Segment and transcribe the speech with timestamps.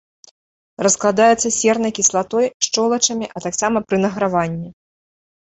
[0.85, 4.69] Раскладаецца сернай кіслатой, шчолачамі, а таксама пры награванні.